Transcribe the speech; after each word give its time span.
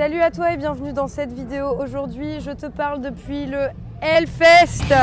Salut 0.00 0.22
à 0.22 0.30
toi 0.30 0.54
et 0.54 0.56
bienvenue 0.56 0.94
dans 0.94 1.08
cette 1.08 1.30
vidéo. 1.30 1.76
Aujourd'hui, 1.78 2.40
je 2.40 2.52
te 2.52 2.64
parle 2.64 3.02
depuis 3.02 3.44
le 3.44 3.68
Hellfest. 4.00 4.94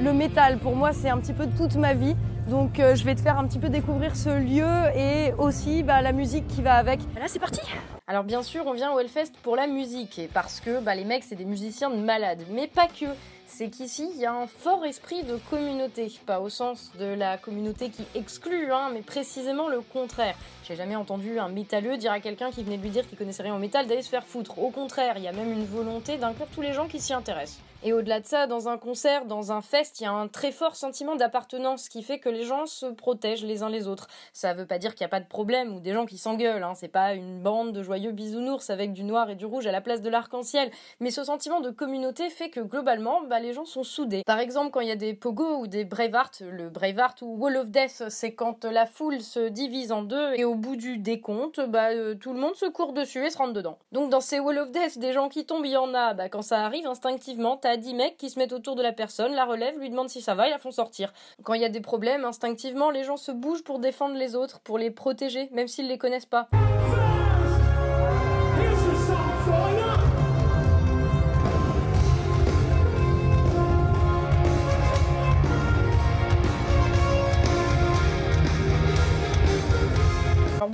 Le 0.00 0.12
métal, 0.14 0.56
pour 0.56 0.74
moi, 0.74 0.94
c'est 0.94 1.10
un 1.10 1.18
petit 1.18 1.34
peu 1.34 1.46
toute 1.58 1.76
ma 1.76 1.92
vie. 1.92 2.16
Donc 2.48 2.78
euh, 2.78 2.94
je 2.94 3.04
vais 3.04 3.16
te 3.16 3.20
faire 3.20 3.38
un 3.38 3.46
petit 3.46 3.58
peu 3.58 3.68
découvrir 3.68 4.14
ce 4.14 4.28
lieu 4.28 4.96
et 4.96 5.32
aussi 5.36 5.82
bah, 5.82 6.00
la 6.00 6.12
musique 6.12 6.46
qui 6.46 6.62
va 6.62 6.74
avec. 6.74 7.00
Là 7.16 7.26
c'est 7.26 7.40
parti 7.40 7.60
Alors 8.06 8.22
bien 8.22 8.42
sûr 8.42 8.64
on 8.66 8.72
vient 8.72 8.92
au 8.92 9.00
Hellfest 9.00 9.32
pour 9.42 9.56
la 9.56 9.66
musique 9.66 10.18
et 10.20 10.28
parce 10.32 10.60
que 10.60 10.80
bah, 10.80 10.94
les 10.94 11.04
mecs 11.04 11.24
c'est 11.24 11.34
des 11.34 11.44
musiciens 11.44 11.90
de 11.90 11.96
malades, 11.96 12.42
mais 12.50 12.68
pas 12.68 12.86
que. 12.86 13.06
C'est 13.48 13.70
qu'ici 13.70 14.10
il 14.14 14.20
y 14.20 14.26
a 14.26 14.34
un 14.34 14.46
fort 14.46 14.84
esprit 14.84 15.22
de 15.22 15.36
communauté, 15.48 16.12
pas 16.26 16.40
au 16.40 16.48
sens 16.48 16.90
de 16.98 17.06
la 17.06 17.38
communauté 17.38 17.90
qui 17.90 18.04
exclut, 18.14 18.72
hein, 18.72 18.90
mais 18.92 19.02
précisément 19.02 19.68
le 19.68 19.80
contraire. 19.80 20.36
J'ai 20.64 20.74
jamais 20.74 20.96
entendu 20.96 21.38
un 21.38 21.48
métalleux 21.48 21.96
dire 21.96 22.10
à 22.10 22.20
quelqu'un 22.20 22.50
qui 22.50 22.64
venait 22.64 22.76
lui 22.76 22.90
dire 22.90 23.08
qu'il 23.08 23.16
connaissait 23.16 23.44
rien 23.44 23.54
au 23.54 23.58
métal 23.58 23.86
d'aller 23.86 24.02
se 24.02 24.08
faire 24.08 24.26
foutre. 24.26 24.58
Au 24.58 24.70
contraire, 24.70 25.14
il 25.16 25.22
y 25.22 25.28
a 25.28 25.32
même 25.32 25.52
une 25.52 25.64
volonté 25.64 26.16
d'inclure 26.16 26.48
tous 26.52 26.60
les 26.60 26.72
gens 26.72 26.88
qui 26.88 26.98
s'y 26.98 27.14
intéressent. 27.14 27.60
Et 27.82 27.92
au-delà 27.92 28.20
de 28.20 28.26
ça, 28.26 28.46
dans 28.46 28.68
un 28.68 28.78
concert, 28.78 29.26
dans 29.26 29.52
un 29.52 29.60
fest, 29.60 30.00
il 30.00 30.04
y 30.04 30.06
a 30.06 30.12
un 30.12 30.28
très 30.28 30.50
fort 30.50 30.74
sentiment 30.74 31.14
d'appartenance 31.14 31.88
qui 31.88 32.02
fait 32.02 32.18
que 32.18 32.28
les 32.28 32.42
gens 32.42 32.66
se 32.66 32.86
protègent 32.86 33.44
les 33.44 33.62
uns 33.62 33.68
les 33.68 33.86
autres. 33.86 34.08
Ça 34.32 34.54
veut 34.54 34.66
pas 34.66 34.78
dire 34.78 34.94
qu'il 34.94 35.04
n'y 35.04 35.06
a 35.06 35.10
pas 35.10 35.20
de 35.20 35.28
problème 35.28 35.76
ou 35.76 35.80
des 35.80 35.92
gens 35.92 36.06
qui 36.06 36.18
s'engueulent, 36.18 36.64
hein. 36.64 36.74
c'est 36.74 36.88
pas 36.88 37.14
une 37.14 37.40
bande 37.40 37.72
de 37.72 37.82
joyeux 37.82 38.12
bisounours 38.12 38.70
avec 38.70 38.92
du 38.92 39.04
noir 39.04 39.30
et 39.30 39.36
du 39.36 39.44
rouge 39.44 39.66
à 39.66 39.72
la 39.72 39.80
place 39.80 40.02
de 40.02 40.10
l'arc-en-ciel. 40.10 40.70
Mais 40.98 41.10
ce 41.10 41.22
sentiment 41.22 41.60
de 41.60 41.70
communauté 41.70 42.28
fait 42.30 42.48
que 42.48 42.60
globalement, 42.60 43.22
bah, 43.22 43.35
les 43.40 43.52
gens 43.52 43.64
sont 43.64 43.82
soudés. 43.82 44.22
Par 44.26 44.38
exemple, 44.38 44.70
quand 44.70 44.80
il 44.80 44.88
y 44.88 44.92
a 44.92 44.96
des 44.96 45.14
pogo 45.14 45.58
ou 45.58 45.66
des 45.66 45.84
Braveheart, 45.84 46.42
le 46.50 46.68
Braveheart 46.68 47.22
ou 47.22 47.36
Wall 47.36 47.56
of 47.56 47.70
Death, 47.70 48.04
c'est 48.08 48.34
quand 48.34 48.64
la 48.64 48.86
foule 48.86 49.20
se 49.20 49.48
divise 49.48 49.92
en 49.92 50.02
deux 50.02 50.34
et 50.34 50.44
au 50.44 50.54
bout 50.54 50.76
du 50.76 50.98
décompte, 50.98 51.60
bah, 51.60 51.90
euh, 51.90 52.14
tout 52.14 52.32
le 52.32 52.38
monde 52.38 52.54
se 52.54 52.66
court 52.66 52.92
dessus 52.92 53.24
et 53.24 53.30
se 53.30 53.38
rentre 53.38 53.52
dedans. 53.52 53.78
Donc 53.92 54.10
dans 54.10 54.20
ces 54.20 54.40
Wall 54.40 54.58
of 54.58 54.70
Death, 54.70 54.98
des 54.98 55.12
gens 55.12 55.28
qui 55.28 55.44
tombent, 55.46 55.66
il 55.66 55.72
y 55.72 55.76
en 55.76 55.94
a, 55.94 56.14
bah, 56.14 56.28
quand 56.28 56.42
ça 56.42 56.64
arrive 56.64 56.86
instinctivement, 56.86 57.56
t'as 57.56 57.76
10 57.76 57.94
mecs 57.94 58.16
qui 58.16 58.30
se 58.30 58.38
mettent 58.38 58.52
autour 58.52 58.76
de 58.76 58.82
la 58.82 58.92
personne, 58.92 59.32
la 59.32 59.44
relèvent, 59.44 59.78
lui 59.78 59.90
demandent 59.90 60.10
si 60.10 60.20
ça 60.20 60.34
va 60.34 60.46
et 60.48 60.50
la 60.50 60.58
font 60.58 60.70
sortir. 60.70 61.12
Quand 61.42 61.54
il 61.54 61.62
y 61.62 61.64
a 61.64 61.70
des 61.70 61.80
problèmes, 61.80 62.24
instinctivement, 62.24 62.90
les 62.90 63.04
gens 63.04 63.16
se 63.16 63.32
bougent 63.32 63.64
pour 63.64 63.78
défendre 63.78 64.16
les 64.16 64.34
autres, 64.36 64.60
pour 64.60 64.78
les 64.78 64.90
protéger, 64.90 65.48
même 65.52 65.68
s'ils 65.68 65.88
les 65.88 65.98
connaissent 65.98 66.26
pas. 66.26 66.48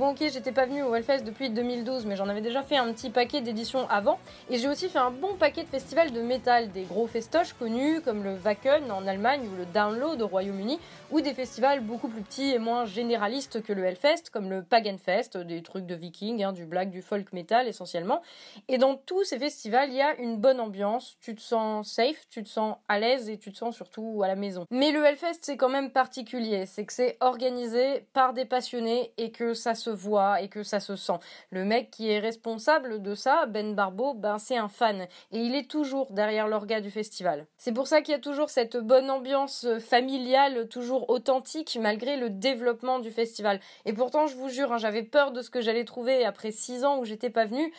Ok 0.09 0.17
j'étais 0.31 0.51
pas 0.51 0.65
venue 0.65 0.83
au 0.83 0.93
Hellfest 0.95 1.23
depuis 1.23 1.49
2012 1.49 2.05
mais 2.05 2.15
j'en 2.15 2.27
avais 2.27 2.41
déjà 2.41 2.61
fait 2.61 2.77
un 2.77 2.91
petit 2.91 3.09
paquet 3.09 3.41
d'éditions 3.41 3.87
avant. 3.89 4.19
Et 4.49 4.57
j'ai 4.57 4.67
aussi 4.67 4.89
fait 4.89 4.99
un 4.99 5.11
bon 5.11 5.35
paquet 5.35 5.63
de 5.63 5.69
festivals 5.69 6.11
de 6.11 6.21
métal, 6.21 6.71
des 6.71 6.83
gros 6.83 7.07
festoches 7.07 7.53
connus 7.53 8.01
comme 8.01 8.23
le 8.23 8.35
Wacken 8.43 8.91
en 8.91 9.07
Allemagne 9.07 9.41
ou 9.41 9.57
le 9.57 9.65
Download 9.65 10.21
au 10.21 10.27
Royaume-Uni 10.27 10.79
ou 11.13 11.21
des 11.21 11.35
festivals 11.35 11.81
beaucoup 11.81 12.07
plus 12.07 12.23
petits 12.23 12.49
et 12.53 12.57
moins 12.57 12.85
généralistes 12.85 13.61
que 13.61 13.71
le 13.71 13.85
Hellfest 13.85 14.31
comme 14.31 14.49
le 14.49 14.63
Pagan 14.63 14.97
Fest, 14.97 15.37
des 15.37 15.61
trucs 15.61 15.85
de 15.85 15.93
viking, 15.93 16.43
hein, 16.43 16.53
du 16.53 16.65
black, 16.65 16.89
du 16.89 17.03
folk 17.03 17.31
metal 17.33 17.67
essentiellement. 17.67 18.23
Et 18.67 18.79
dans 18.79 18.95
tous 18.95 19.23
ces 19.23 19.37
festivals 19.37 19.89
il 19.89 19.97
y 19.97 20.01
a 20.01 20.15
une 20.15 20.37
bonne 20.37 20.59
ambiance, 20.59 21.15
tu 21.21 21.35
te 21.35 21.41
sens 21.41 21.87
safe, 21.87 22.27
tu 22.31 22.41
te 22.41 22.49
sens 22.49 22.77
à 22.87 22.97
l'aise 22.97 23.29
et 23.29 23.37
tu 23.37 23.51
te 23.51 23.57
sens 23.57 23.75
surtout 23.75 24.23
à 24.23 24.27
la 24.27 24.35
maison. 24.35 24.65
Mais 24.71 24.91
le 24.91 25.05
Hellfest 25.05 25.37
c'est 25.41 25.55
quand 25.55 25.69
même 25.69 25.91
particulier, 25.91 26.65
c'est 26.65 26.83
que 26.83 26.93
c'est 26.93 27.17
organisé 27.19 28.07
par 28.13 28.33
des 28.33 28.45
passionnés 28.45 29.13
et 29.17 29.31
que 29.31 29.53
ça 29.53 29.75
se 29.75 29.91
voit 29.91 30.41
et 30.41 30.47
que 30.47 30.63
ça 30.63 30.79
se 30.79 30.95
sent. 30.95 31.19
Le 31.51 31.63
mec 31.63 31.91
qui 31.91 32.09
est 32.09 32.19
responsable 32.19 33.03
de 33.03 33.13
ça, 33.13 33.45
Ben 33.45 33.75
Barbeau, 33.75 34.15
ben 34.15 34.39
c'est 34.39 34.57
un 34.57 34.67
fan 34.67 35.07
et 35.31 35.37
il 35.37 35.53
est 35.53 35.69
toujours 35.69 36.11
derrière 36.11 36.47
l'orga 36.47 36.81
du 36.81 36.89
festival. 36.89 37.45
C'est 37.59 37.71
pour 37.71 37.85
ça 37.85 38.01
qu'il 38.01 38.13
y 38.13 38.17
a 38.17 38.19
toujours 38.19 38.49
cette 38.49 38.77
bonne 38.77 39.11
ambiance 39.11 39.67
familiale, 39.79 40.67
toujours 40.69 41.02
authentique 41.09 41.77
malgré 41.81 42.17
le 42.17 42.29
développement 42.29 42.99
du 42.99 43.11
festival. 43.11 43.59
Et 43.85 43.93
pourtant, 43.93 44.27
je 44.27 44.35
vous 44.35 44.49
jure, 44.49 44.71
hein, 44.71 44.77
j'avais 44.77 45.03
peur 45.03 45.31
de 45.31 45.41
ce 45.41 45.49
que 45.49 45.61
j'allais 45.61 45.85
trouver 45.85 46.25
après 46.25 46.51
six 46.51 46.83
ans 46.83 46.99
où 46.99 47.05
j'étais 47.05 47.29
pas 47.29 47.45
venue 47.45 47.71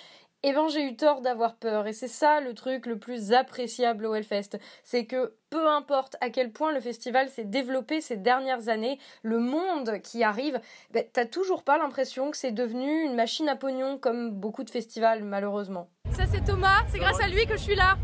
eh 0.46 0.52
ben 0.52 0.68
j'ai 0.68 0.84
eu 0.84 0.94
tort 0.94 1.22
d'avoir 1.22 1.56
peur 1.56 1.86
et 1.86 1.94
c'est 1.94 2.06
ça 2.06 2.40
le 2.40 2.52
truc 2.52 2.84
le 2.84 2.98
plus 2.98 3.32
appréciable 3.32 4.04
au 4.04 4.14
Hellfest, 4.14 4.58
c'est 4.82 5.06
que 5.06 5.34
peu 5.48 5.66
importe 5.66 6.16
à 6.20 6.28
quel 6.28 6.52
point 6.52 6.70
le 6.72 6.80
festival 6.80 7.30
s'est 7.30 7.44
développé 7.44 8.02
ces 8.02 8.18
dernières 8.18 8.68
années, 8.68 8.98
le 9.22 9.38
monde 9.38 10.00
qui 10.02 10.22
arrive, 10.22 10.60
ben, 10.92 11.02
t'as 11.10 11.24
toujours 11.24 11.64
pas 11.64 11.78
l'impression 11.78 12.30
que 12.30 12.36
c'est 12.36 12.52
devenu 12.52 13.04
une 13.04 13.14
machine 13.14 13.48
à 13.48 13.56
pognon 13.56 13.96
comme 13.96 14.32
beaucoup 14.32 14.64
de 14.64 14.70
festivals 14.70 15.24
malheureusement. 15.24 15.88
Ça 16.12 16.24
c'est 16.30 16.44
Thomas, 16.44 16.84
c'est 16.92 16.98
grâce 16.98 17.20
à 17.22 17.28
lui 17.28 17.46
que 17.46 17.56
je 17.56 17.62
suis 17.62 17.76
là. 17.76 17.96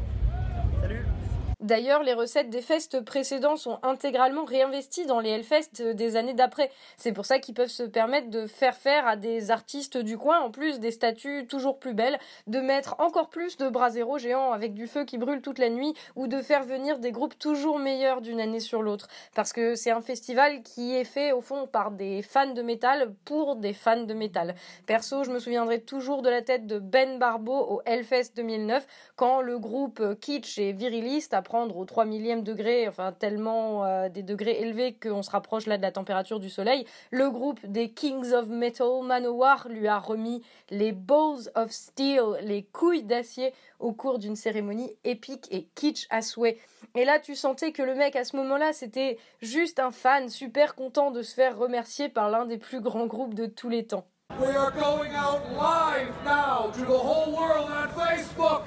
Salut 0.81 1.09
D'ailleurs, 1.70 2.03
les 2.03 2.14
recettes 2.14 2.50
des 2.50 2.62
fests 2.62 3.00
précédents 3.00 3.54
sont 3.54 3.78
intégralement 3.84 4.44
réinvesties 4.44 5.06
dans 5.06 5.20
les 5.20 5.31
Hellfest 5.31 5.81
des 5.94 6.16
années 6.16 6.34
d'après. 6.34 6.69
C'est 6.97 7.12
pour 7.12 7.26
ça 7.26 7.38
qu'ils 7.38 7.54
peuvent 7.54 7.69
se 7.69 7.84
permettre 7.84 8.28
de 8.28 8.48
faire 8.48 8.75
faire 8.75 9.06
à 9.06 9.14
des 9.14 9.53
artistes 9.53 9.97
du 9.97 10.19
coin, 10.19 10.41
en 10.41 10.50
plus 10.50 10.81
des 10.81 10.91
statues 10.91 11.47
toujours 11.47 11.78
plus 11.78 11.94
belles, 11.94 12.19
de 12.48 12.58
mettre 12.58 12.97
encore 12.98 13.31
plus 13.31 13.56
de 13.56 13.69
bras 13.69 13.91
zéro 13.91 14.19
géants 14.19 14.50
avec 14.50 14.75
du 14.75 14.88
feu 14.88 15.04
qui 15.04 15.16
brûle 15.16 15.42
toute 15.42 15.60
la 15.60 15.69
nuit, 15.69 15.94
ou 16.16 16.26
de 16.26 16.42
faire 16.42 16.64
venir 16.64 16.98
des 16.98 17.12
groupes 17.12 17.38
toujours 17.38 17.78
meilleurs 17.78 18.20
d'une 18.20 18.41
année 18.41 18.58
sur 18.58 18.82
l'autre. 18.82 19.06
Parce 19.37 19.52
que 19.52 19.76
c'est 19.76 19.92
un 19.92 20.02
festival 20.02 20.64
qui 20.64 20.97
est 20.97 21.04
fait, 21.04 21.31
au 21.31 21.41
fond, 21.41 21.69
par 21.69 21.92
des 21.92 22.22
fans 22.22 22.52
de 22.52 22.62
métal 22.62 23.14
pour 23.25 23.54
des 23.54 23.75
fans 23.75 24.02
de 24.02 24.14
métal. 24.14 24.56
Perso, 24.87 25.22
je 25.22 25.31
me 25.31 25.38
souviendrai 25.38 25.81
toujours 25.81 26.22
de 26.22 26.31
la 26.31 26.42
tête 26.42 26.66
de 26.66 26.81
Ben 26.81 27.20
Barbeau 27.20 27.60
au 27.60 27.81
Hellfest 27.87 28.32
2009, 28.34 28.84
quand 29.14 29.41
le 29.41 29.60
groupe 29.60 30.19
kitsch 30.19 30.58
et 30.58 30.72
viriliste 30.72 31.32
a 31.32 31.42
au 31.65 31.84
3 31.84 32.04
millième 32.04 32.43
degré, 32.43 32.88
enfin 32.88 33.12
tellement 33.12 33.84
euh, 33.84 34.09
des 34.09 34.22
degrés 34.22 34.60
élevés 34.60 34.94
qu'on 34.94 35.22
se 35.22 35.31
rapproche 35.31 35.66
là 35.66 35.76
de 35.76 35.82
la 35.82 35.93
température 35.93 36.41
du 36.41 36.50
soleil, 36.50 36.84
le 37.10 37.31
groupe 37.31 37.60
des 37.65 37.91
Kings 37.91 38.32
of 38.32 38.48
Metal 38.48 39.03
Manowar 39.03 39.69
lui 39.69 39.88
a 39.88 39.99
remis 39.99 40.43
les 40.70 40.93
Balls 40.93 41.50
of 41.54 41.70
Steel, 41.70 42.38
les 42.43 42.62
couilles 42.65 43.04
d'acier, 43.04 43.53
au 43.78 43.93
cours 43.93 44.19
d'une 44.19 44.37
cérémonie 44.37 44.97
épique 45.04 45.49
et 45.50 45.69
kitsch 45.75 46.06
à 46.10 46.22
souhait. 46.22 46.59
Et 46.94 47.04
là, 47.04 47.19
tu 47.19 47.34
sentais 47.34 47.72
que 47.72 47.82
le 47.82 47.94
mec 47.94 48.16
à 48.16 48.25
ce 48.25 48.37
moment-là, 48.37 48.72
c'était 48.72 49.19
juste 49.41 49.78
un 49.78 49.91
fan 49.91 50.28
super 50.28 50.75
content 50.75 51.10
de 51.10 51.22
se 51.22 51.34
faire 51.34 51.56
remercier 51.56 52.09
par 52.09 52.31
l'un 52.31 52.47
des 52.47 52.59
plus 52.59 52.81
grands 52.81 53.06
groupes 53.06 53.34
de 53.34 53.47
tous 53.47 53.69
les 53.69 53.87
temps. 53.87 54.06
Live 54.31 54.60
Facebook. 57.94 58.62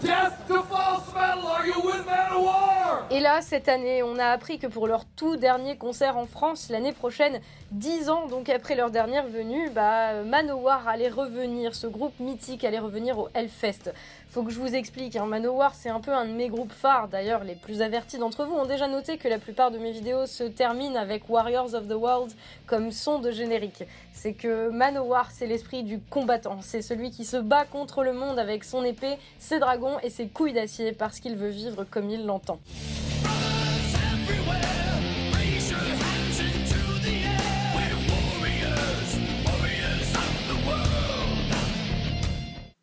Death 0.00 0.48
to 0.48 0.62
false 0.62 1.12
metal, 1.14 1.46
are 1.46 1.66
you 1.66 1.74
with 1.84 2.06
Manowar? 2.06 2.79
Et 3.10 3.20
là, 3.20 3.42
cette 3.42 3.68
année, 3.68 4.02
on 4.02 4.18
a 4.18 4.26
appris 4.26 4.58
que 4.58 4.66
pour 4.66 4.86
leur 4.86 5.04
tout 5.04 5.36
dernier 5.36 5.76
concert 5.76 6.16
en 6.16 6.26
France, 6.26 6.68
l'année 6.70 6.92
prochaine, 6.92 7.40
dix 7.72 8.08
ans 8.08 8.26
donc 8.26 8.48
après 8.48 8.74
leur 8.74 8.90
dernière 8.90 9.26
venue, 9.26 9.70
bah, 9.70 10.22
Manowar 10.24 10.86
allait 10.88 11.08
revenir, 11.08 11.74
ce 11.74 11.86
groupe 11.86 12.18
mythique 12.20 12.64
allait 12.64 12.78
revenir 12.78 13.18
au 13.18 13.28
Hellfest. 13.34 13.92
Faut 14.30 14.44
que 14.44 14.50
je 14.50 14.60
vous 14.60 14.74
explique, 14.74 15.16
hein, 15.16 15.26
Manowar 15.26 15.74
c'est 15.74 15.88
un 15.88 16.00
peu 16.00 16.12
un 16.12 16.24
de 16.24 16.32
mes 16.32 16.48
groupes 16.48 16.72
phares, 16.72 17.08
d'ailleurs 17.08 17.42
les 17.42 17.56
plus 17.56 17.82
avertis 17.82 18.18
d'entre 18.18 18.44
vous 18.44 18.54
ont 18.54 18.64
déjà 18.64 18.86
noté 18.86 19.18
que 19.18 19.26
la 19.26 19.38
plupart 19.38 19.72
de 19.72 19.78
mes 19.78 19.90
vidéos 19.90 20.26
se 20.26 20.44
terminent 20.44 20.94
avec 20.94 21.28
Warriors 21.28 21.74
of 21.74 21.88
the 21.88 21.94
World 21.94 22.32
comme 22.66 22.92
son 22.92 23.18
de 23.18 23.32
générique. 23.32 23.84
C'est 24.12 24.34
que 24.34 24.68
Manowar 24.70 25.30
c'est 25.32 25.46
l'esprit 25.46 25.82
du 25.82 25.98
combattant, 25.98 26.58
c'est 26.60 26.82
celui 26.82 27.10
qui 27.10 27.24
se 27.24 27.36
bat 27.36 27.64
contre 27.64 28.04
le 28.04 28.12
monde 28.12 28.38
avec 28.38 28.62
son 28.62 28.84
épée, 28.84 29.18
ses 29.40 29.58
dragons 29.58 29.98
et 30.04 30.10
ses 30.10 30.28
couilles 30.28 30.52
d'acier 30.52 30.92
parce 30.92 31.18
qu'il 31.18 31.36
veut 31.36 31.48
vivre 31.48 31.84
comme 31.84 32.08
il 32.08 32.24
l'entend. 32.24 32.60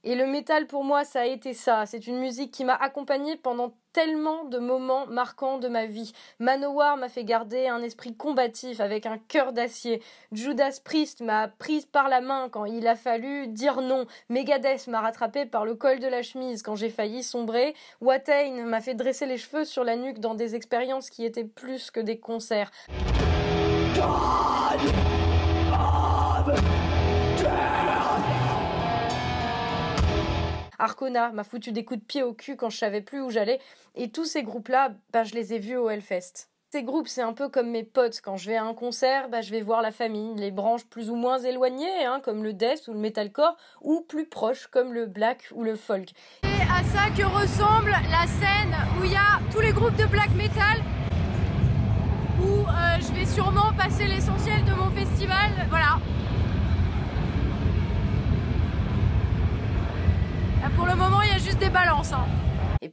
Et 0.10 0.16
le 0.16 0.26
métal 0.26 0.68
pour 0.68 0.86
moi, 0.86 1.04
ça 1.04 1.20
a 1.20 1.26
été 1.26 1.54
ça. 1.54 1.86
C'est 1.86 2.08
une 2.08 2.20
musique 2.20 2.52
qui 2.52 2.64
m'a 2.64 2.76
accompagnée 2.76 3.36
pendant 3.36 3.74
tellement 3.98 4.44
de 4.44 4.60
moments 4.60 5.08
marquants 5.08 5.58
de 5.58 5.68
ma 5.68 5.88
vie. 5.88 6.14
Manowar 6.38 6.98
m'a 6.98 7.10
fait 7.10 7.24
garder 7.24 7.68
un 7.68 7.82
esprit 7.82 8.16
combatif 8.16 8.80
avec 8.80 9.08
un 9.08 9.18
cœur 9.18 9.54
d'acier. 9.54 10.04
Judas 10.32 10.80
Priest 10.84 11.22
m'a 11.22 11.48
prise 11.48 11.88
par 11.88 12.08
la 12.08 12.22
main 12.22 12.48
quand 12.52 12.66
il 12.66 12.88
a 12.88 12.96
fallu 12.96 13.48
dire 13.48 13.82
non. 13.82 14.06
Megadeth 14.30 14.86
m'a 14.86 15.02
rattrapé 15.02 15.48
par 15.48 15.66
le 15.66 15.74
col 15.74 15.98
de 15.98 16.06
la 16.06 16.22
chemise 16.22 16.62
quand 16.62 16.76
j'ai 16.76 16.92
failli 16.92 17.24
sombrer. 17.24 17.74
Watain 18.00 18.66
m'a 18.66 18.82
fait 18.82 18.94
dresser 18.94 19.26
les 19.26 19.40
cheveux 19.40 19.66
sur 19.66 19.84
la 19.84 19.96
nuque 19.96 20.20
dans 20.20 20.36
des 20.36 20.54
expériences 20.54 21.10
qui 21.10 21.26
étaient 21.26 21.44
plus 21.44 21.90
que 21.90 22.00
des 22.00 22.20
concerts. 22.20 22.70
Arcona 30.80 31.32
m'a 31.32 31.44
foutu 31.44 31.72
des 31.72 31.84
coups 31.84 32.00
de 32.00 32.06
pied 32.06 32.24
au 32.24 32.34
cul 32.34 32.56
quand 32.56 32.70
je 32.70 32.78
savais 32.78 33.02
plus 33.02 33.22
où 33.22 33.30
j'allais. 33.30 33.60
Et 33.96 34.12
tous 34.12 34.26
ces 34.26 34.44
groupes-là, 34.44 34.94
bah, 35.12 35.24
je 35.24 35.34
les 35.34 35.54
ai 35.54 35.60
vus 35.60 35.78
au 35.78 35.90
Hellfest. 35.90 36.50
Ces 36.72 36.84
groupes, 36.84 37.08
c'est 37.08 37.22
un 37.22 37.34
peu 37.34 37.48
comme 37.50 37.70
mes 37.70 37.84
potes. 37.84 38.20
Quand 38.22 38.36
je 38.36 38.50
vais 38.50 38.58
à 38.58 38.64
un 38.64 38.74
concert, 38.74 39.30
bah, 39.30 39.42
je 39.42 39.52
vais 39.52 39.62
voir 39.62 39.82
la 39.82 39.92
famille, 39.92 40.36
les 40.36 40.52
branches 40.52 40.86
plus 40.86 41.10
ou 41.10 41.16
moins 41.16 41.40
éloignées, 41.40 42.06
hein, 42.06 42.20
comme 42.22 42.44
le 42.44 42.54
death 42.54 42.88
ou 42.90 42.94
le 42.94 43.00
metalcore, 43.00 43.56
ou 43.82 44.02
plus 44.02 44.28
proches, 44.28 44.68
comme 44.68 44.94
le 44.94 45.06
black 45.06 45.50
ou 45.56 45.64
le 45.64 45.76
folk. 45.76 46.10
Et 46.44 46.62
à 46.64 46.84
ça 46.84 47.10
que 47.16 47.24
ressemble 47.24 47.92
la 47.92 48.28
scène 48.28 48.76
où 49.00 49.06
il 49.06 49.14
y 49.14 49.16
a 49.16 49.40
tous 49.52 49.62
les 49.62 49.72
groupes 49.72 49.96
de 49.96 50.06
black 50.06 50.30
metal, 50.36 50.84
où 52.42 52.68
euh, 52.68 53.00
je 53.00 53.14
vais 53.14 53.26
sûrement 53.26 53.72
passer 53.78 54.06
l'essentiel 54.06 54.64
de 54.66 54.74
mon 54.74 54.92
festival. 54.92 55.52
Voilà. 55.70 56.00
Pour 60.78 60.86
le 60.86 60.96
moment, 60.96 61.24
il 61.24 61.30
y 61.30 61.32
a 61.32 61.40
juste 61.40 61.57
des 61.68 61.74
balances. 61.74 62.14
Hein. 62.14 62.47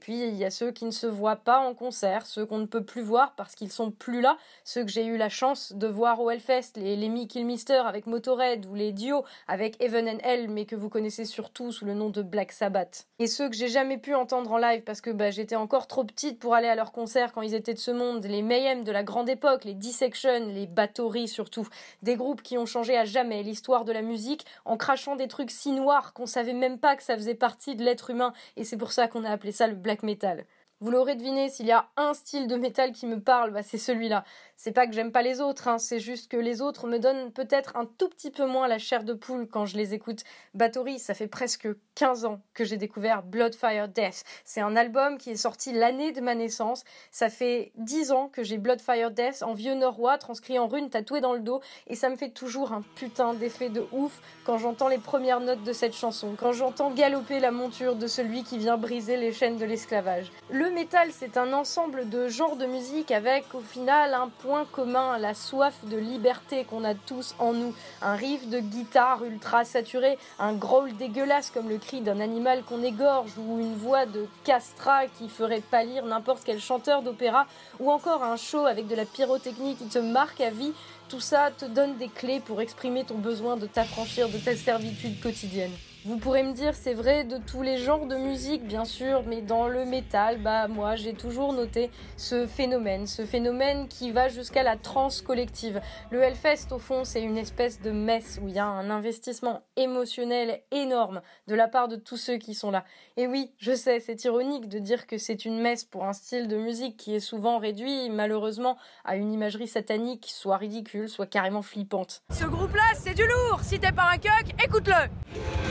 Puis 0.04 0.22
il 0.22 0.34
y 0.34 0.44
a 0.44 0.50
ceux 0.50 0.70
qui 0.70 0.84
ne 0.84 0.90
se 0.90 1.06
voient 1.06 1.36
pas 1.36 1.60
en 1.60 1.72
concert, 1.72 2.26
ceux 2.26 2.44
qu'on 2.44 2.58
ne 2.58 2.66
peut 2.66 2.84
plus 2.84 3.00
voir 3.00 3.32
parce 3.36 3.54
qu'ils 3.54 3.72
sont 3.72 3.90
plus 3.90 4.20
là, 4.20 4.36
ceux 4.62 4.84
que 4.84 4.90
j'ai 4.90 5.06
eu 5.06 5.16
la 5.16 5.30
chance 5.30 5.72
de 5.72 5.86
voir 5.86 6.20
au 6.20 6.28
Hellfest, 6.28 6.72
les 6.76 6.94
Lemmy 6.94 7.26
Kilmister 7.26 7.80
avec 7.86 8.06
Motorhead 8.06 8.66
ou 8.66 8.74
les 8.74 8.92
duos 8.92 9.24
avec 9.48 9.82
Even 9.82 10.06
and 10.06 10.18
Hell, 10.22 10.50
mais 10.50 10.66
que 10.66 10.76
vous 10.76 10.90
connaissez 10.90 11.24
surtout 11.24 11.72
sous 11.72 11.86
le 11.86 11.94
nom 11.94 12.10
de 12.10 12.20
Black 12.20 12.52
Sabbath. 12.52 13.06
Et 13.18 13.26
ceux 13.26 13.48
que 13.48 13.56
j'ai 13.56 13.68
jamais 13.68 13.96
pu 13.96 14.14
entendre 14.14 14.52
en 14.52 14.58
live 14.58 14.82
parce 14.82 15.00
que 15.00 15.08
bah, 15.08 15.30
j'étais 15.30 15.56
encore 15.56 15.86
trop 15.86 16.04
petite 16.04 16.38
pour 16.38 16.52
aller 16.52 16.68
à 16.68 16.74
leurs 16.74 16.92
concerts 16.92 17.32
quand 17.32 17.40
ils 17.40 17.54
étaient 17.54 17.72
de 17.72 17.78
ce 17.78 17.90
monde, 17.90 18.26
les 18.26 18.42
Mayhem 18.42 18.84
de 18.84 18.92
la 18.92 19.04
grande 19.04 19.30
époque, 19.30 19.64
les 19.64 19.72
Dissection, 19.72 20.48
les 20.48 20.66
Bathory 20.66 21.28
surtout, 21.28 21.66
des 22.02 22.16
groupes 22.16 22.42
qui 22.42 22.58
ont 22.58 22.66
changé 22.66 22.94
à 22.94 23.06
jamais 23.06 23.42
l'histoire 23.42 23.86
de 23.86 23.92
la 23.92 24.02
musique 24.02 24.44
en 24.66 24.76
crachant 24.76 25.16
des 25.16 25.28
trucs 25.28 25.50
si 25.50 25.72
noirs 25.72 26.12
qu'on 26.12 26.26
savait 26.26 26.52
même 26.52 26.78
pas 26.78 26.94
que 26.94 27.02
ça 27.02 27.16
faisait 27.16 27.34
partie 27.34 27.74
de 27.74 27.82
l'être 27.82 28.10
humain, 28.10 28.34
et 28.58 28.64
c'est 28.64 28.76
pour 28.76 28.92
ça 28.92 29.08
qu'on 29.08 29.24
a 29.24 29.30
appelé 29.30 29.50
ça 29.50 29.66
le 29.66 29.74
black 29.74 29.93
metal. 30.02 30.44
Vous 30.84 30.90
l'aurez 30.90 31.14
deviné, 31.14 31.48
s'il 31.48 31.64
y 31.64 31.72
a 31.72 31.86
un 31.96 32.12
style 32.12 32.46
de 32.46 32.56
métal 32.56 32.92
qui 32.92 33.06
me 33.06 33.18
parle, 33.18 33.52
bah 33.52 33.62
c'est 33.62 33.78
celui-là. 33.78 34.22
C'est 34.58 34.72
pas 34.72 34.86
que 34.86 34.92
j'aime 34.92 35.12
pas 35.12 35.22
les 35.22 35.40
autres, 35.40 35.66
hein, 35.66 35.78
c'est 35.78 35.98
juste 35.98 36.30
que 36.30 36.36
les 36.36 36.60
autres 36.60 36.86
me 36.86 36.98
donnent 36.98 37.32
peut-être 37.32 37.74
un 37.74 37.86
tout 37.86 38.10
petit 38.10 38.30
peu 38.30 38.46
moins 38.46 38.68
la 38.68 38.78
chair 38.78 39.02
de 39.02 39.14
poule 39.14 39.48
quand 39.48 39.64
je 39.64 39.78
les 39.78 39.94
écoute. 39.94 40.24
Bathory, 40.52 40.98
ça 40.98 41.14
fait 41.14 41.26
presque 41.26 41.68
15 41.94 42.26
ans 42.26 42.40
que 42.52 42.64
j'ai 42.64 42.76
découvert 42.76 43.22
Bloodfire 43.22 43.88
Death. 43.88 44.24
C'est 44.44 44.60
un 44.60 44.76
album 44.76 45.16
qui 45.16 45.30
est 45.30 45.36
sorti 45.36 45.72
l'année 45.72 46.12
de 46.12 46.20
ma 46.20 46.34
naissance. 46.34 46.84
Ça 47.10 47.30
fait 47.30 47.72
10 47.76 48.12
ans 48.12 48.28
que 48.28 48.42
j'ai 48.42 48.58
Bloodfire 48.58 49.10
Death 49.10 49.42
en 49.42 49.54
vieux 49.54 49.74
norrois, 49.74 50.18
transcrit 50.18 50.58
en 50.58 50.68
runes, 50.68 50.90
tatoué 50.90 51.22
dans 51.22 51.32
le 51.32 51.40
dos, 51.40 51.62
et 51.86 51.94
ça 51.94 52.10
me 52.10 52.16
fait 52.16 52.30
toujours 52.30 52.72
un 52.72 52.82
putain 52.94 53.32
d'effet 53.32 53.70
de 53.70 53.86
ouf 53.92 54.20
quand 54.44 54.58
j'entends 54.58 54.88
les 54.88 54.98
premières 54.98 55.40
notes 55.40 55.64
de 55.64 55.72
cette 55.72 55.94
chanson, 55.94 56.36
quand 56.38 56.52
j'entends 56.52 56.90
galoper 56.90 57.40
la 57.40 57.52
monture 57.52 57.96
de 57.96 58.06
celui 58.06 58.44
qui 58.44 58.58
vient 58.58 58.76
briser 58.76 59.16
les 59.16 59.32
chaînes 59.32 59.56
de 59.56 59.64
l'esclavage. 59.64 60.30
Le 60.50 60.73
métal, 60.74 61.10
c'est 61.12 61.36
un 61.36 61.52
ensemble 61.52 62.08
de 62.08 62.28
genres 62.28 62.56
de 62.56 62.66
musique 62.66 63.12
avec 63.12 63.44
au 63.54 63.60
final 63.60 64.12
un 64.12 64.28
point 64.28 64.66
commun, 64.70 65.16
la 65.18 65.32
soif 65.32 65.74
de 65.84 65.96
liberté 65.96 66.64
qu'on 66.64 66.84
a 66.84 66.94
tous 66.94 67.34
en 67.38 67.52
nous. 67.52 67.74
Un 68.02 68.16
riff 68.16 68.48
de 68.48 68.58
guitare 68.58 69.24
ultra 69.24 69.64
saturé, 69.64 70.18
un 70.40 70.52
growl 70.52 70.94
dégueulasse 70.96 71.50
comme 71.50 71.68
le 71.68 71.78
cri 71.78 72.00
d'un 72.00 72.18
animal 72.18 72.64
qu'on 72.64 72.82
égorge, 72.82 73.30
ou 73.38 73.60
une 73.60 73.76
voix 73.76 74.04
de 74.04 74.26
castra 74.42 75.06
qui 75.06 75.28
ferait 75.28 75.62
pâlir 75.62 76.04
n'importe 76.04 76.42
quel 76.44 76.60
chanteur 76.60 77.02
d'opéra, 77.02 77.46
ou 77.78 77.90
encore 77.90 78.24
un 78.24 78.36
show 78.36 78.66
avec 78.66 78.88
de 78.88 78.96
la 78.96 79.04
pyrotechnie 79.04 79.76
qui 79.76 79.86
te 79.86 79.98
marque 79.98 80.40
à 80.40 80.50
vie. 80.50 80.72
Tout 81.08 81.20
ça 81.20 81.50
te 81.56 81.66
donne 81.66 81.96
des 81.96 82.08
clés 82.08 82.40
pour 82.40 82.60
exprimer 82.60 83.04
ton 83.04 83.18
besoin 83.18 83.56
de 83.56 83.66
t'affranchir 83.66 84.28
de 84.28 84.38
ta 84.38 84.56
servitude 84.56 85.20
quotidienne. 85.20 85.72
Vous 86.06 86.18
pourrez 86.18 86.42
me 86.42 86.52
dire, 86.52 86.74
c'est 86.74 86.92
vrai 86.92 87.24
de 87.24 87.38
tous 87.38 87.62
les 87.62 87.78
genres 87.78 88.04
de 88.04 88.16
musique, 88.16 88.66
bien 88.66 88.84
sûr, 88.84 89.22
mais 89.26 89.40
dans 89.40 89.68
le 89.68 89.86
métal, 89.86 90.36
bah 90.36 90.68
moi 90.68 90.96
j'ai 90.96 91.14
toujours 91.14 91.54
noté 91.54 91.90
ce 92.18 92.46
phénomène, 92.46 93.06
ce 93.06 93.24
phénomène 93.24 93.88
qui 93.88 94.10
va 94.10 94.28
jusqu'à 94.28 94.62
la 94.62 94.76
transe 94.76 95.22
collective. 95.22 95.80
Le 96.10 96.20
Hellfest, 96.20 96.72
au 96.72 96.78
fond, 96.78 97.04
c'est 97.04 97.22
une 97.22 97.38
espèce 97.38 97.80
de 97.80 97.90
messe 97.90 98.38
où 98.42 98.48
il 98.48 98.54
y 98.54 98.58
a 98.58 98.66
un 98.66 98.90
investissement 98.90 99.62
émotionnel 99.76 100.60
énorme 100.72 101.22
de 101.46 101.54
la 101.54 101.68
part 101.68 101.88
de 101.88 101.96
tous 101.96 102.18
ceux 102.18 102.36
qui 102.36 102.52
sont 102.52 102.70
là. 102.70 102.84
Et 103.16 103.26
oui, 103.26 103.54
je 103.56 103.72
sais, 103.74 103.98
c'est 103.98 104.24
ironique 104.24 104.68
de 104.68 104.80
dire 104.80 105.06
que 105.06 105.16
c'est 105.16 105.46
une 105.46 105.58
messe 105.58 105.84
pour 105.84 106.04
un 106.04 106.12
style 106.12 106.48
de 106.48 106.58
musique 106.58 106.98
qui 106.98 107.14
est 107.14 107.20
souvent 107.20 107.56
réduit, 107.56 108.10
malheureusement, 108.10 108.76
à 109.06 109.16
une 109.16 109.32
imagerie 109.32 109.68
satanique, 109.68 110.26
soit 110.28 110.58
ridicule, 110.58 111.08
soit 111.08 111.24
carrément 111.24 111.62
flippante. 111.62 112.20
Ce 112.30 112.44
groupe-là, 112.44 112.92
c'est 112.94 113.14
du 113.14 113.26
lourd. 113.26 113.60
Si 113.62 113.80
t'es 113.80 113.92
pas 113.92 114.10
un 114.12 114.18
coq, 114.18 114.52
écoute-le. 114.62 115.63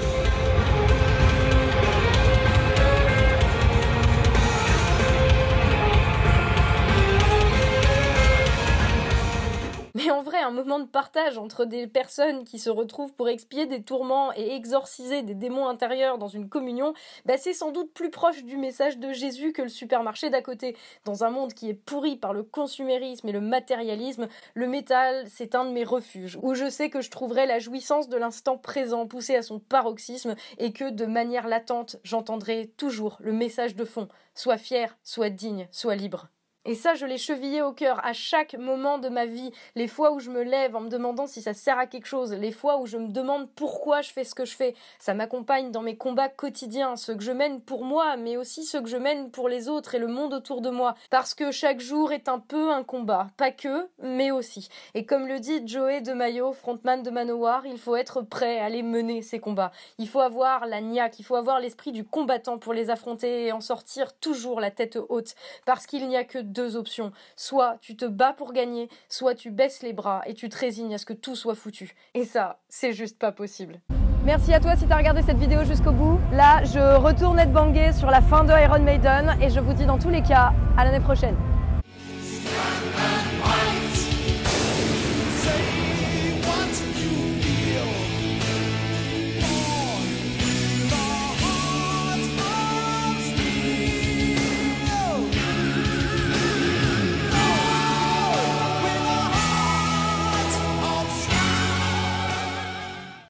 Mais 10.04 10.12
en 10.12 10.22
vrai, 10.22 10.40
un 10.42 10.52
moment 10.52 10.80
de 10.80 10.86
partage 10.86 11.38
entre 11.38 11.66
des 11.66 11.88
personnes 11.88 12.44
qui 12.44 12.60
se 12.60 12.70
retrouvent 12.70 13.14
pour 13.14 13.30
expier 13.30 13.66
des 13.66 13.84
tourments 13.84 14.34
et 14.36 14.54
exorciser 14.54 15.22
des 15.22 15.36
démons 15.36 15.68
intérieurs 15.68 16.18
dans 16.18 16.28
une 16.28 16.50
communion, 16.50 16.94
bah 17.26 17.38
c'est 17.38 17.54
sans 17.54 17.72
doute 17.72 17.94
plus 17.94 18.10
proche 18.10 18.44
du 18.44 18.58
message 18.58 18.98
de 18.98 19.14
Jésus 19.14 19.54
que 19.54 19.62
le 19.62 19.70
supermarché 19.70 20.30
d'à 20.30 20.42
côté. 20.42 20.76
Dans 21.06 21.24
un 21.24 21.30
monde 21.30 21.54
qui 21.54 21.70
est 21.70 21.74
pourri 21.74 22.18
par 22.18 22.34
le 22.34 22.44
consumérisme 22.44 23.30
et 23.30 23.32
le 23.32 23.42
matérialisme, 23.42 24.28
le 24.56 24.68
métal, 24.68 25.26
c'est 25.30 25.56
un 25.56 25.66
de 25.66 25.72
mes 25.72 25.86
refuges, 25.86 26.38
où 26.42 26.54
je 26.54 26.70
sais 26.70 26.90
que 26.90 27.02
je 27.02 27.10
trouverai 27.10 27.46
la 27.46 27.60
jouissance 27.60 28.10
de 28.10 28.18
l'instant 28.18 28.58
présent 28.58 29.08
poussé 29.08 29.36
à 29.36 29.42
son 29.42 29.60
paroxysme 29.60 30.36
et 30.58 30.74
que, 30.74 30.90
de 30.90 31.06
manière 31.06 31.48
latente, 31.48 31.98
j'entendrai 32.04 32.74
toujours 32.78 33.18
le 33.20 33.32
message 33.32 33.76
de 33.76 33.86
fond. 33.86 34.10
Sois 34.36 34.58
fier, 34.58 34.98
sois 35.04 35.30
digne, 35.30 35.68
sois 35.72 35.96
libre. 35.96 36.28
Et 36.66 36.76
ça, 36.76 36.94
je 36.94 37.06
l'ai 37.06 37.18
chevillé 37.18 37.62
au 37.62 37.74
cœur 37.74 38.00
à 38.06 38.14
chaque 38.14 38.56
moment 38.56 38.98
de 38.98 39.10
ma 39.10 39.26
vie. 39.26 39.52
Les 39.76 39.90
fois 39.90 40.14
où 40.14 40.20
je 40.20 40.30
me 40.30 40.44
lève 40.44 40.78
en 40.78 40.80
me 40.80 40.88
demandant 40.88 41.28
si 41.28 41.42
ça 41.42 41.54
sert 41.54 41.78
à 41.78 41.88
quelque 41.88 42.06
chose, 42.06 42.34
les 42.34 42.54
fois 42.54 42.78
où 42.78 42.86
je 42.86 42.98
me 42.98 43.10
demande 43.10 43.50
pourquoi 43.54 44.02
je 44.02 44.14
fais 44.14 44.24
ce 44.24 44.34
que 44.34 44.46
je 44.46 44.56
fais. 44.56 44.74
Ça 44.98 45.14
m'accompagne 45.14 45.72
dans 45.72 45.82
mes 45.82 45.98
combats 45.98 46.30
quotidiens, 46.30 46.96
ceux 46.96 47.16
que 47.16 47.24
je 47.24 47.34
mène 47.34 47.60
pour 47.60 47.84
moi, 47.84 48.16
mais 48.16 48.38
aussi 48.38 48.64
ceux 48.64 48.82
que 48.82 48.88
je 48.88 48.96
mène 48.96 49.30
pour 49.30 49.50
les 49.50 49.68
autres 49.68 49.96
et 49.96 50.00
le 50.00 50.08
monde 50.08 50.34
autour 50.34 50.62
de 50.62 50.70
moi. 50.70 50.96
Parce 51.10 51.34
que 51.34 51.52
chaque 51.52 51.82
jour 51.82 52.14
est 52.14 52.30
un 52.30 52.40
peu 52.40 52.72
un 52.72 52.84
combat. 52.84 53.28
Pas 53.36 53.52
que, 53.52 53.90
mais 54.02 54.32
aussi. 54.32 54.70
Et 54.94 55.06
comme 55.06 55.28
le 55.28 55.42
dit 55.42 55.68
Joey 55.68 56.00
de 56.00 56.14
Mayo, 56.14 56.54
frontman 56.54 57.04
de 57.04 57.10
Manowar, 57.10 57.66
il 57.66 57.78
faut 57.78 57.98
être 57.98 58.22
prêt 58.22 58.60
à 58.60 58.70
les 58.70 58.84
mener, 58.84 59.22
ces 59.22 59.42
combats. 59.42 59.74
Il 59.98 60.08
faut 60.08 60.22
avoir 60.22 60.66
la 60.66 60.80
niaque, 60.80 61.20
il 61.20 61.26
faut 61.26 61.36
avoir 61.36 61.60
l'esprit 61.60 61.92
du 61.92 62.06
combattant 62.06 62.58
pour 62.58 62.72
les 62.72 62.90
affronter 62.90 63.48
et 63.48 63.52
en 63.52 63.60
sortir 63.60 64.18
toujours 64.18 64.62
la 64.62 64.72
tête 64.72 64.98
haute. 65.10 65.36
Parce 65.66 65.86
qu'il 65.86 66.08
n'y 66.08 66.16
a 66.16 66.24
que 66.24 66.53
deux 66.54 66.78
options. 66.78 67.12
Soit 67.36 67.78
tu 67.82 67.96
te 67.96 68.06
bats 68.06 68.34
pour 68.34 68.54
gagner, 68.54 68.90
soit 69.10 69.36
tu 69.36 69.52
baisses 69.52 69.82
les 69.82 69.94
bras 69.94 70.22
et 70.26 70.34
tu 70.34 70.48
te 70.50 70.58
résignes 70.58 70.94
à 70.94 70.98
ce 70.98 71.06
que 71.06 71.14
tout 71.14 71.36
soit 71.36 71.56
foutu. 71.56 71.96
Et 72.14 72.24
ça, 72.24 72.60
c'est 72.70 72.94
juste 72.94 73.20
pas 73.20 73.32
possible. 73.32 73.82
Merci 74.26 74.54
à 74.54 74.62
toi 74.62 74.78
si 74.78 74.86
tu 74.86 74.94
as 74.94 74.98
regardé 74.98 75.22
cette 75.22 75.38
vidéo 75.38 75.66
jusqu'au 75.66 75.92
bout. 75.92 76.18
Là, 76.32 76.64
je 76.64 76.96
retourne 76.96 77.38
être 77.40 77.52
bangé 77.52 77.92
sur 77.92 78.10
la 78.10 78.22
fin 78.22 78.46
de 78.46 78.52
Iron 78.52 78.80
Maiden 78.80 79.36
et 79.42 79.50
je 79.50 79.60
vous 79.60 79.74
dis 79.74 79.86
dans 79.86 79.98
tous 79.98 80.10
les 80.10 80.24
cas 80.24 80.54
à 80.78 80.86
l'année 80.86 81.04
prochaine. 81.04 81.36